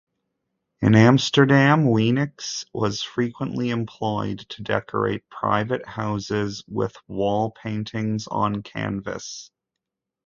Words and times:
In 0.81 0.95
Amsterdam 0.95 1.85
Weenix 1.85 2.65
was 2.73 3.03
frequently 3.03 3.69
employed 3.69 4.39
to 4.49 4.63
decorate 4.63 5.29
private 5.29 5.87
houses 5.87 6.63
with 6.67 6.95
wall-paintings 7.07 8.25
on 8.25 8.63
canvas. 8.63 9.51